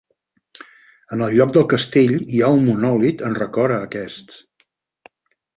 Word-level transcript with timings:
En 1.17 1.21
el 1.25 1.35
lloc 1.39 1.53
del 1.57 1.67
castell 1.75 2.15
hi 2.37 2.41
ha 2.47 2.51
un 2.61 2.65
monòlit 2.71 3.21
en 3.29 3.39
record 3.43 3.77
a 3.77 3.81
aquests. 3.91 4.41